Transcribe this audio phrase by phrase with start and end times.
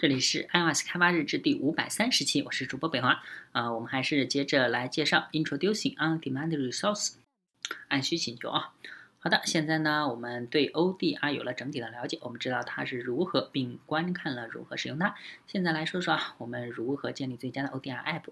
[0.00, 7.14] 这里是 iOS 开发日志第五百三十期，我是主播北华啊，我们还是接着来介绍 Introducing On-Demand Resource，
[7.88, 8.74] 按需请求啊。
[9.18, 15.16] 好的，现在呢，我们对 ODR 有了整体的了解，我们知道它是如何，并观看了如何使用它。
[15.48, 18.22] 现在来说说啊，我们如何建立最佳的 ODR app。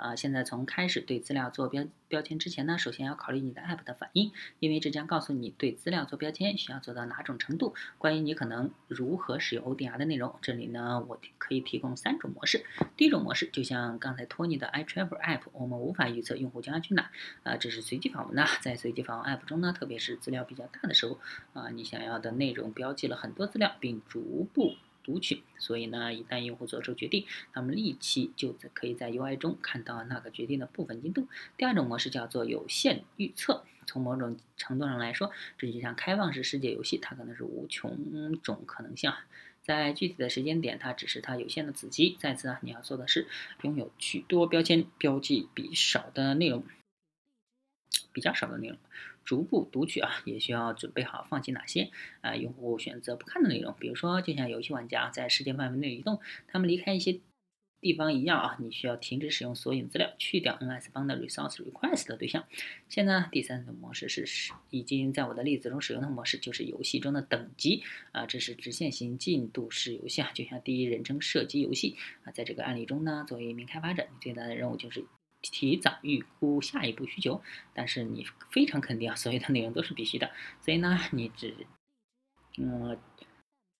[0.00, 7.74] 啊，现在从开始对资料做标标签之前呢，首先要考虑你的 app 的反应，因为这将告诉你对资料做标签需要做到哪种程度。
[7.98, 12.64] 关于你可能如何使用 ODR 的内容，这里呢，我可以提供三种模式。
[12.96, 17.10] 第一种模式就像刚才托尼的 iTravel app，我们无法预测用户将要去哪，
[17.42, 18.46] 啊，这是随机访问的。
[18.62, 21.18] 在随机访问 app 中呢，特别是资料比较大的时候，
[21.52, 24.74] 啊，你想要的内容标记了很多资料，并逐步。
[25.10, 31.26] 读取，所以呢，一旦用户做出决定，那么立即就在可以在 UI 中看到那个决定的部分进度。
[31.56, 39.26] 第二种模式叫做有限预测，从某种程度上来说，这就像开放式世界游戏，它可能是无穷种可能性啊，
[39.62, 42.16] 在具体的时间点，它只是它有限的子集。
[42.20, 43.26] 再次啊，你要做的是
[43.62, 46.62] 拥有许多标签，标记比少的内容。
[48.12, 48.76] 比较少的内容，
[49.24, 51.90] 逐步读取啊，也需要准备好放弃哪些
[52.20, 53.74] 啊用户选择不看的内容。
[53.78, 57.20] 比如说，就像游戏玩家在世界范围内移动，他们离开一些
[57.80, 62.44] 地方一样啊，你需要停止使用索引资料，去掉 NS 方的 resource request 的对象。
[62.88, 64.26] 现在第三种模式是
[64.68, 72.32] 已经在我的例子中使用的模式，就是游戏中的等级啊，这是直线型进度式游戏啊，就像第一人称射击游戏啊。
[72.32, 75.04] 在这个案例中呢，作为一名开发者，你最大的任务就是。
[75.42, 77.42] 提早预估下一步需求，
[77.74, 81.66] 但是你非常肯定啊，所有的内容都是必须的，所以呢，你只
[82.58, 82.98] 嗯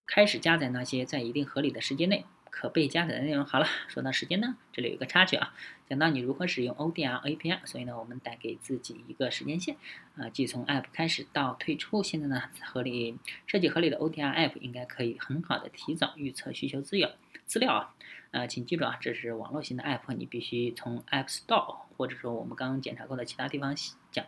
[0.06, 3.44] 开始加载那些在一定合理的时间内可被加载的内容。
[3.44, 5.54] 好了，说到时间呢，这里有一个插曲啊，
[5.88, 9.76] 讲到你如何使用 ODR API，所以呢，我们得给自己一个时间线
[10.16, 12.02] 啊，即从 App 开始到退出。
[12.02, 17.10] 现在呢，合理设计合理的 ODR App 应该可以很好的提早预测需求资料。
[17.46, 17.94] 资料啊，
[18.32, 23.74] 呃，请记住啊，这是网络型的 app，你必须从 App Store 或者说我们刚刚检查过的其他地方
[24.12, 24.24] 讲，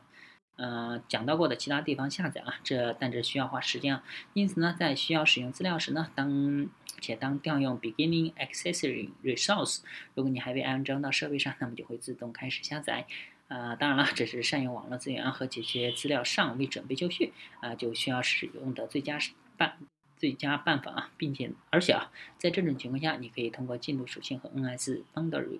[0.56, 2.54] 呃，讲到过的其他地方下载啊。
[2.64, 4.04] 这但这需要花时间啊。
[4.32, 6.68] 因此呢，在需要使用资料时呢，当
[7.00, 9.82] 且当调用 Beginning Accessory Resource，
[10.14, 13.06] 如果你还未安装到设备上，那么就会自动开始下载。
[13.46, 19.18] 啊，当然了，这是善用网络资源和解决资料尚未准备就绪啊，就需要使用的最佳
[19.56, 19.78] 办。
[20.22, 25.58] 最佳办法啊，并且而且啊，在这种情况下，你可以通过进度属性和 NS Bundle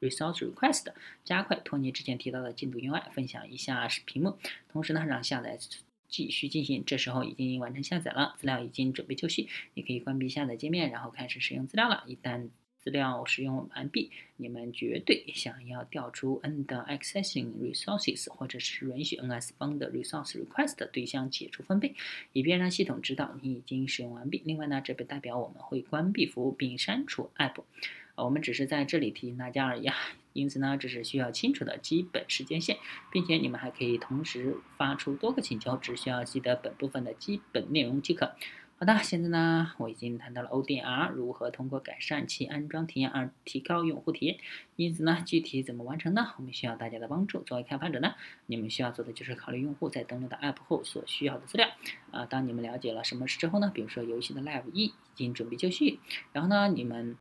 [0.00, 0.94] Resource Request
[1.26, 3.10] 加快托尼之前提到的进度 UI。
[3.10, 4.38] 分享一下屏幕，
[4.70, 5.58] 同时呢，让下载
[6.08, 6.82] 继续进行。
[6.86, 12.04] 这时候已经完成下载了，资料已经准备就绪，你可以关闭下载界面，然后开始使用资料了。
[12.06, 21.94] 一旦资料使用完毕，你们绝对想要调出 End Accessing Resources，或者是允许 NS 方的 Resource Request 对象解除分配，
[22.32, 24.42] 以便让系统知道你已经使用完毕。
[24.44, 27.62] 另外呢，这不代表我们会关闭服务并删除 App，
[28.14, 29.96] 我们只是在这里提醒大家而已啊。
[30.32, 32.76] 因此呢，这是需要清楚的基本时间线，
[33.10, 38.36] 并且你们还可以同时发出多个请求，只需要记得本部分的基本内容即可。
[38.80, 44.38] 好的，现在呢，我已经谈到了 ODR 如何通过改善其安装体验而提高用户体验。
[44.76, 46.32] 因此呢，具体怎么完成呢？
[46.36, 47.42] 我们需要大家的帮助。
[47.42, 48.14] 作为开发者呢，
[48.46, 51.68] 你们需要做的就是考虑用户在登录到 App 后所需要的资料。
[52.12, 53.68] 啊，当你们了解了什么是之后呢？
[53.74, 55.98] 比如说游戏的 Live 一已经准备就绪，
[56.32, 57.16] 然后呢，你们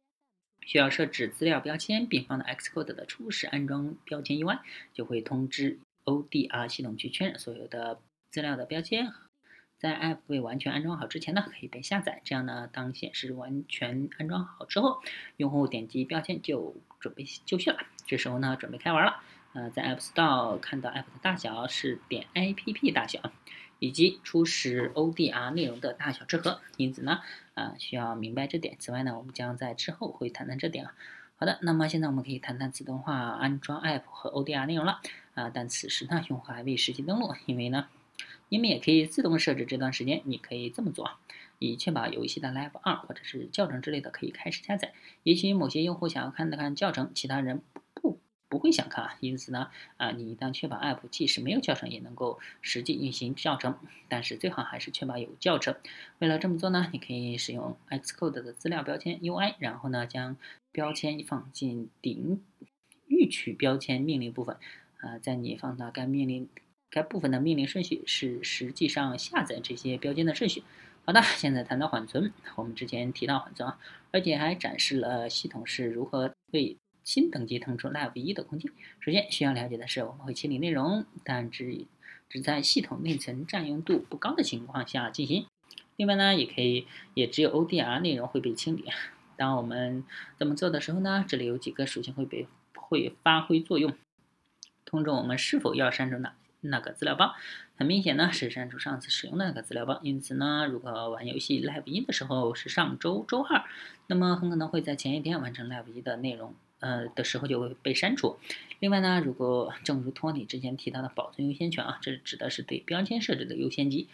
[0.61, 4.59] 需要设置资料标签，并放到 Xcode 的初始安装标签 UI，
[4.93, 9.11] 就会通知 ODR 系统去确认所有的资料的标签。
[9.79, 12.21] 在 App 未完全安装好之前呢，可以被下载。
[12.23, 15.01] 这样呢，当显示完全安装好之后，
[15.37, 17.77] 用户点击标签就准备就绪了。
[18.07, 19.21] 这时候呢，准备开玩了。
[19.53, 23.19] 呃，在 App Store 看到 App 的大小是点 APP 大小，
[23.77, 26.59] 以及初始 ODR 内容的大小之和。
[26.77, 27.21] 因此呢，
[27.53, 28.75] 啊，需要明白这点。
[28.79, 30.95] 此外呢，我们将在之后会谈谈这点啊。
[31.37, 35.01] 好的，那么现在我们可以谈谈自动化安装 App 和 ODR 内容了。
[35.35, 37.87] 啊，但此时呢，用户还未实际登录，因为呢。
[38.49, 41.11] 你们也可以自动设置这段时间，你可以这么做，
[41.59, 44.93] 以确保游戏的 Live 二或者是教程之类的可以开始下载。
[45.23, 47.61] 也许某些用户想要看看教程，其他人
[47.93, 49.17] 不不会想看啊。
[49.19, 53.77] 因此呢，啊，你一旦确保 App 即使没有教程也能够实际运行教程，
[54.07, 55.75] 但是最好还是确保有教程。
[56.19, 60.37] 为了这么做呢，你可以使用 Xcode 的资料标签 UI，然后呢将
[60.71, 62.41] 标签放进顶
[63.07, 64.55] 预取标签命令部分，
[65.01, 66.47] 啊，在你放到该命令。
[66.89, 70.63] 该部分的命令顺序是实际上下载这些标签的顺序。
[71.05, 73.79] 好的，现在谈到缓存，我们之前提到缓存啊，
[74.11, 78.71] 而且还展示了系统是如何为新等级腾出 Live 一的空间。
[78.99, 81.85] 首先需要了解的是，我们会清理内容，但只
[82.27, 85.45] 只在系统内存占用度不高的情况下进行。
[85.95, 88.85] 另外呢，也可以，也只有 ODR 内容会被清理。
[89.37, 90.03] 当我们
[90.37, 93.93] 这么做的时候呢，这里有几个属性会被会发挥作用，
[94.83, 97.33] 通知我们是否要删除哪那个资料包。
[97.75, 99.99] 很明显呢，是删除上次使用的那个资料包。
[100.03, 103.63] 因此呢，如果玩游戏 Live 一的时候是上周周二，
[104.07, 108.37] 那么很可能会在前一天完成 Live 一的内容，呃的时候就会被删除。
[108.79, 114.07] 另外呢，如果正如托尼之前提到的保存优先权啊，这指的是对标签设置的优先级。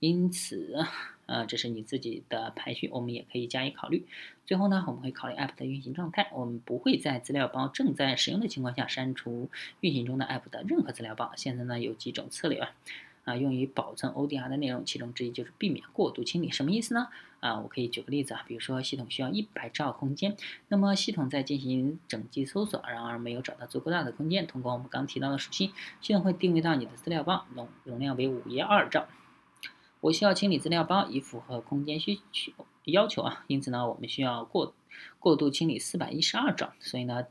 [0.00, 0.84] 因此，
[1.26, 4.06] 呃，这是你自己的排序，我们也可以加以考虑。
[4.44, 9.48] 最后呢，我们会考虑 App 的运行状态，我们不会在资料包正在使用的情况下删除
[9.80, 11.32] 运行中的 App 的任何资料包。
[11.36, 12.72] 现在呢，有几种策略啊。
[13.24, 16.50] 啊，用于保存 ODR 的内容，其中之一就是避免过度清理。
[16.52, 17.08] 什么意思呢？
[17.40, 20.36] 啊，我可以举个例子啊，比如说系统需要一百兆空间，
[20.68, 29.08] 那么系统在进行整机搜索，然而没有找到足够大的空间，通过我们刚提到的属性，系统会定位到你的资料包容容量为五页二兆。
[30.06, 32.52] 我需要清理资料包以符合空间需求
[32.84, 34.72] 要求啊，因此呢，我们需要过
[35.18, 37.26] 过度清理四百一十二兆，所以呢。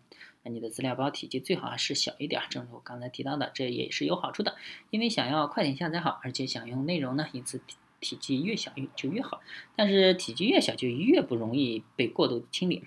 [0.47, 4.55] 你的资料包体积最好还是小一点，正如我刚才提到的，这也是有好处的。
[4.91, 9.41] 因为想要快点下载好，而且想用内容呢，因此体体积越小越就越好。
[9.75, 12.83] 但是体积越小就越不容易被过度清理。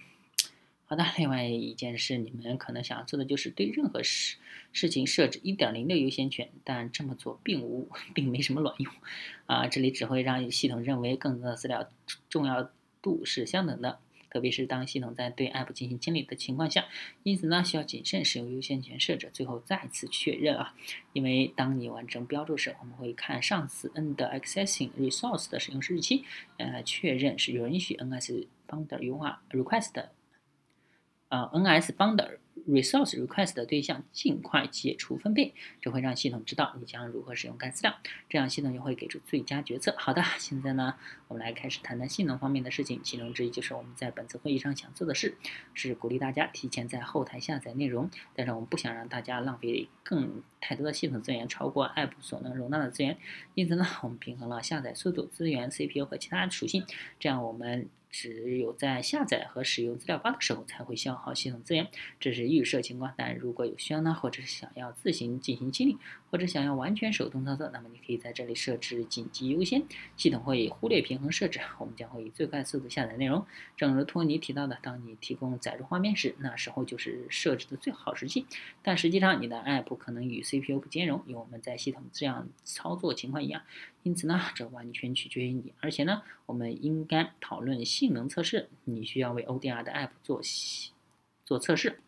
[0.90, 4.38] 好的，另外一件事，你们可能想要做的就是对任何事
[4.72, 8.90] 事情设置一点零的优先权，但这么做并无并没什么卵用
[9.44, 11.90] 啊，这里只会让系统认为更多的资料
[12.30, 12.70] 重要
[13.02, 13.98] 度是相等的。
[14.30, 16.86] 特别是当系统在对 App 进行清理的情况下，
[17.22, 20.74] 因此呢，需要谨慎使用优先权设置，最后再次确认啊。
[21.12, 26.24] 因为当你完成标注时，我们会看上次 N 的 Accessing Resource 的使用日期，
[26.56, 30.08] 呃，确认是允许 NS Bundle 优化 Request，
[31.28, 32.38] 呃，NS bound。
[32.66, 37.96] Resource request 的对象尽快解除分配，这会让系统知道你将如何使用该资料，
[38.28, 39.94] 这样系统就会给出最佳决策。
[39.96, 40.96] 好的，现在呢，
[41.28, 45.38] 我们来开始谈谈性能方面的事情，其中之一就是我们在本次会议上想做的事，
[45.72, 53.16] 是鼓励大家提前在后台下载内容，但是我们不想让大家浪费更太多的系统资源，超过 App 所能容纳的资源，
[53.54, 56.84] 因此呢，我们平衡了下载速度、资源、CPU 和其他属性，
[57.18, 57.88] 这样我们。
[58.10, 61.88] 只有在下载和使用资料包的时候才会消耗系统资源，
[62.18, 63.12] 这是预设情况。
[63.16, 65.98] 但如果有需要呢，或者是想要自行进行清理，
[66.30, 69.82] 或者想要完全手动操作，那么你可以在这里设置紧急优先，
[70.16, 73.46] 系统会忽略平衡设置，我们将会以最快速度下载内容。
[73.76, 78.46] 正如托尼提到的，当你提供载入画面时，那时候就是设置的最好时机。
[78.82, 83.62] 但实际上，你的 App 可能与 CPU 不兼容，与我们在系统这样操作情况一样。
[84.02, 85.72] 因此呢，这完全取决于你。
[85.80, 88.68] 而且呢，我们应该讨论性能测试。
[88.84, 90.40] 你需要为 ODR 的 App 做
[91.44, 92.00] 做测试。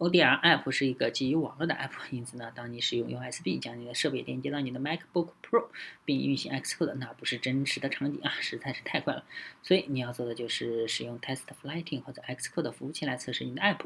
[0.00, 5.66] ODR App 是一个基于网络的 App，因此呢，当你使用 USB 将你的设备连接到你的 MacBook Pro
[6.06, 9.24] 并运行 Xcode，那不是真实的场景啊，实在是太快了。
[9.62, 13.80] 所以你要做的就是使用 TestFlighting 或者 Xcode 服务器来测试你的 App，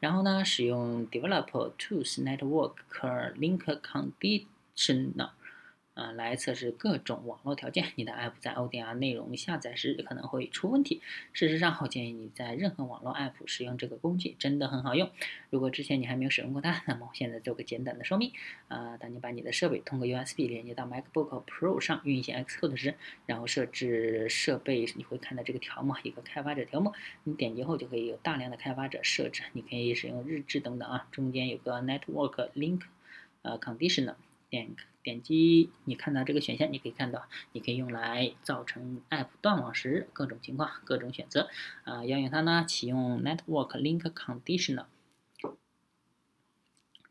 [0.00, 2.74] 然后呢，使用 Developer Tools Network
[3.38, 5.30] Link Conditional。
[6.00, 7.84] 啊，来测试各种网络条件。
[7.96, 11.02] 你的 App 在 ODR 内容下载时可能会出问题。
[11.34, 15.10] 事实上，我建议你在任何网络 App 使用这个工具，真的很好用。
[15.50, 18.32] 如果之前你还没有使用过它，那么我现在做个简短的说明。
[18.68, 22.94] 啊，当你把你的设备通过 USB 连接到 MacBook Pro 上运行 Xcode 时，
[23.26, 26.94] 然后设置设备，你会看到这个条目，一个开发者条目。
[27.24, 31.06] 你点击后就可以有大量的开发者设置，你可以使用日志等等啊。
[31.12, 32.80] 中间有个 Network Link，
[33.42, 34.14] 呃，Conditioner。
[34.50, 41.48] 点点击，你看到这个选项，你可以看到，你可以用来造成 App 断网时各种情况、各种选择。
[41.84, 44.86] 啊，要用它呢，启用 Network Link Conditional，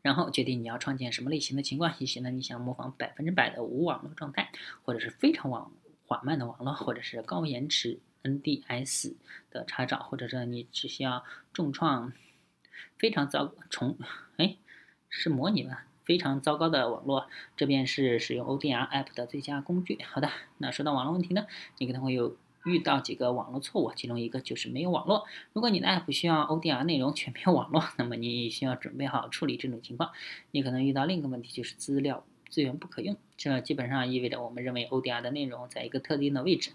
[0.02, 1.92] 然后决定你要创建什么类型的情况。
[1.98, 4.52] 也许呢，你想模仿百分之百的无网络状态，
[4.84, 5.72] 或者是非常网
[6.06, 9.14] 缓慢的网络，或者是高延迟 NDS
[9.50, 12.12] 的查找，或者是你只需要重创
[12.98, 13.98] 非常糟重，
[14.36, 14.56] 哎，
[15.08, 15.86] 是模拟吧？
[16.04, 17.26] 非常糟糕的网络，
[17.56, 19.98] 这便是使用 ODR App 的最佳工具。
[20.02, 20.28] 好的，
[20.58, 21.46] 那说到网络问题呢，
[21.78, 25.24] 你可能会有遇到几个网络错误，其中一个就是没有网络。
[25.52, 30.10] 如果你的 App 需要 ODR 内容却没有网络，那么你需要准备好处理这种情况。
[30.50, 36.72] 你可能遇到另一个问题，就是资料资源不可用，这基本上意味着我们认为 ODR 的内容在一个特定的位置。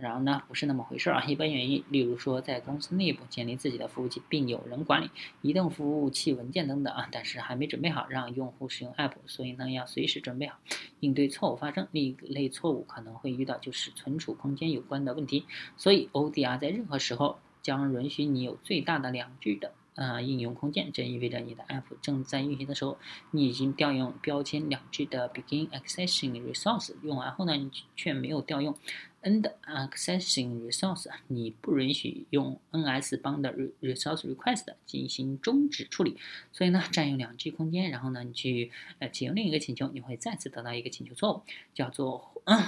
[0.00, 1.24] 然后呢，不是那么回事儿啊。
[1.24, 5.10] 一般原因，例如说在公司内部建立自己的服务器，并有人管理
[5.42, 10.58] 移动服务器文件等等啊，但是还没准备好让用户使用 App，所以呢要随时准备好
[11.00, 11.86] 应对错误发生。
[11.92, 15.44] 另一类错误可能会遇到就是存储空间有关的问题，
[15.76, 19.72] 所以 ODR 在任何时候将允许你有最大的两 G 的。
[20.00, 22.98] 呃应用空间，这意味着你的 App 正在运行的时候，
[23.32, 28.74] 你已经调用标签两 G 的 Begin Accessing Resource，用完后呢，你却没有调用
[29.22, 33.52] End Accessing Resource，你不允许用 NS 帮的
[33.82, 36.16] Resource Request 进行终止处理，
[36.50, 41.42] 所以呢，占用两 G 空间，然后呢，你去呃启用另一个请求，你会再次得到一个请求错误，
[41.74, 42.58] 叫做嗯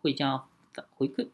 [0.00, 1.26] 会叫返回馈。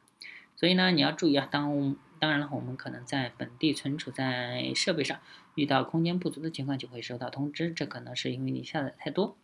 [0.57, 5.21] 所以呢，你要注意啊，当当然了，我们可能在本地存储在设备上
[5.57, 9.37] 遇到空间不足的情况，就会收到通知，这可能是因为你下载太多，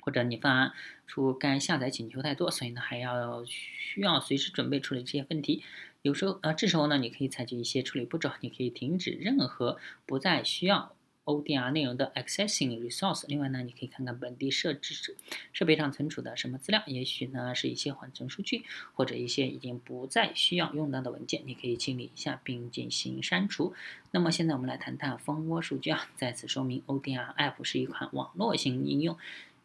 [0.00, 0.74] 或者你发
[1.06, 5.62] 出该下载请求太多，所以呢，还要需要随时准备处理这些问题。
[6.02, 10.96] 有时候啊，这时候呢，你可以采取一些处理步骤，你可以停止任何不再需要。
[11.30, 13.24] ODR 内容的 accessing resource。
[13.28, 15.14] 另外呢，你可以看看本地设置
[15.52, 23.72] 设备上存储的什么资料，也许呢是一些缓存数据，或者一些已经不再需要用到的文件，你可以清理一下并进行删除。
[24.10, 26.10] 那么现在我们来谈谈蜂窝数据啊。
[26.16, 29.16] 再次说明，ODR app 是一款网络型应用，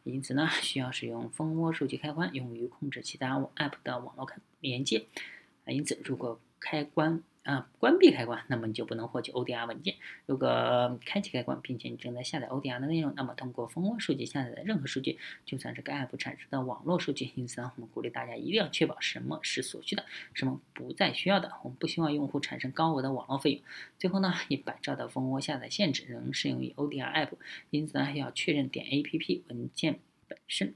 [0.03, 4.29] 因此呢需要使用蜂窝数据开关，用于控制其他 app 的网络
[4.59, 5.05] 连接。
[5.67, 9.93] 因此，如果开关啊，关闭开关，那么你就不能获取 ODR 文件。
[10.25, 17.29] 如果开启开关，并且你正在下载 ODR 的内容，那么通过蜂窝数据下载的任何数据，就算是该 App 产生的网络数据。
[17.35, 21.51] 因此呢，我们鼓励大家一定要确保什么是所需的，什么不再需要的。
[21.63, 23.61] 我们不希望用户产生高额的网络费用。
[23.99, 27.29] 最后呢，一百兆的蜂窝下载限制仍适用于 ODR App，
[27.69, 30.73] 因此呢，要确认点 APP 文件本身。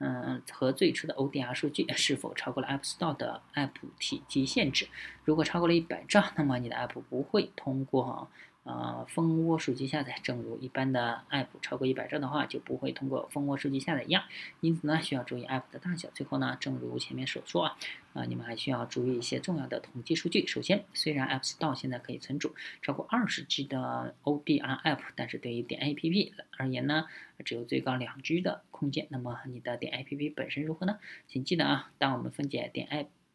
[0.00, 4.88] 嗯，和最初的 ODR 数据是否超过了 App Store 的 App 体积限制？
[5.24, 8.28] 如果超过了一百兆，那么你的 App 不会通过。
[8.64, 14.24] 呃，蜂窝数据下载，正如一般的 App 超过一百兆的话，就不会通过蜂窝数据下载一样。
[14.60, 16.08] 因此呢，需要注意 App 的大小。
[16.14, 17.76] 最后呢，正如前面所说啊，
[18.14, 20.46] 啊，你们还需要注意一些重要的统计数据。
[20.46, 27.04] 首先，虽然 App Store 现在可以存储超过二十 G 的 ODR App，但是对于点 APP 而言呢，
[27.44, 29.06] 只有最高两 G 的空间。
[29.10, 30.98] 那么你的点 APP 本身如何呢？
[31.28, 32.88] 请记得啊，当我们分解点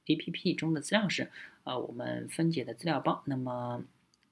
[0.07, 1.29] APP 中的资料时，
[1.65, 3.83] 呃，我们分解的资料包，那么。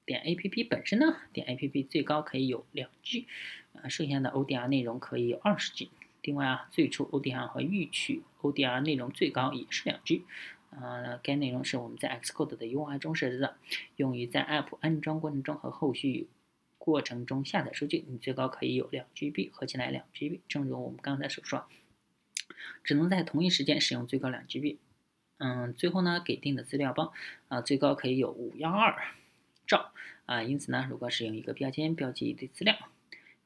[0.08, 3.26] 点 A P P 本身呢，点 A P P 最高可以有两 G，
[3.74, 5.90] 呃，剩下的 O D R 内容可以有二十 G。
[6.22, 10.24] 另外啊，最初 O D R 和预取 O D R 内容最高也是两 G。
[10.70, 13.58] 呃，该内容是我们在 Xcode 的 U I 中设置的，
[13.96, 16.28] 用于在 App 安装过程中和后续
[16.78, 18.02] 过程中下载数据。
[18.08, 20.40] 你最高可以有两 G B，合起来两 G B。
[20.48, 21.66] 正如我们刚才所说，
[22.82, 24.78] 只能在同一时间使用最高两 G B。
[25.36, 27.12] 嗯，最后呢，给定的资料包
[27.48, 28.96] 啊，最高可以有五幺二。
[29.68, 29.92] 照
[30.26, 32.74] 啊，因此呢，如果使用一个标签标记一堆资料，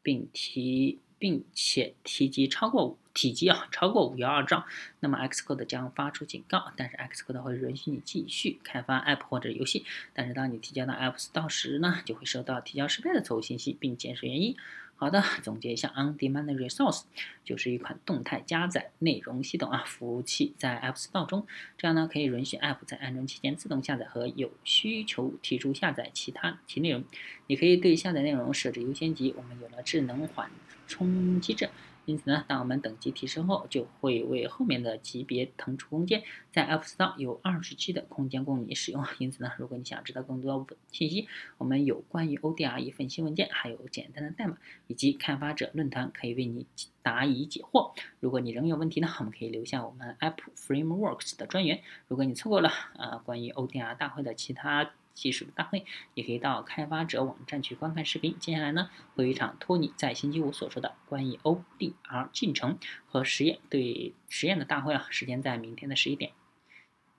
[0.03, 4.65] 并提并且提及超过体积啊超过五幺二兆，
[5.01, 14.57] 那么 Xcode 将发出警告，但是 Xcode 会允许你继续开发 App 或者游戏，但是当你提交到 App Store 时呢，就会收到提交失败的错误信息，并解释原因。
[14.95, 17.03] 好的，总结一下，On-Demand Resource
[17.45, 21.45] 就是一款动态加载内容系统啊，服务器在 App Store 中，
[21.77, 27.03] 这样呢可以允许 App 在安装期间自动下载和有需求提出下载其他其内容。
[27.49, 30.49] 你可以对下载内容设置优先级，我们有了智能缓
[30.87, 31.69] 冲机制。
[32.05, 36.23] 因此呢，当我们等级提升后，就会为后面的级别腾出空间。
[36.51, 39.05] 在 App Store 有二十 G 的空间供你使用。
[39.19, 41.29] 因此呢，如果你想知道更多信息，
[41.59, 46.67] 我们有关于 ODR 一份新文件，还有简单的代码，以及开发者论坛可以为你
[47.03, 47.93] 答疑解惑。
[48.21, 51.83] 如果你仍有问题呢，我们可以留下我们 App Frameworks 的专员。
[52.09, 58.37] 如果你错过了呃关于 ODR 大会的其他，技术大会，也可以到开发者网站去观看视频。
[58.39, 66.33] 接下来呢，会有一场托尼在星期五所说的关于 ODR 进程和实验对实验的大会啊，时间在明天的十一点，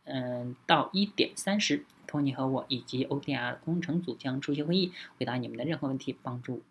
[0.06, 6.62] 嗯，到一点三十，托尼和我以及 ODR 工程组将出席会议，回答你们的任何问题，帮助。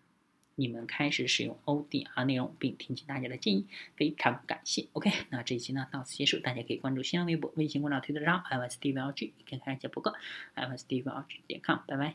[0.55, 3.67] 你们开始使用 ODR 内容，并听取大家的建议，
[3.97, 4.87] 非常感谢。
[4.93, 10.15] OK，那这一期呢到此结束，大家可以关注新浪微博、微信公众号、推特账号 i s d v l g 可以看一下博客
[10.55, 12.15] i s d v l g 点 com，拜拜。